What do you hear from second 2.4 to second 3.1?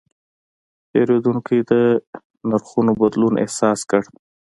نرخونو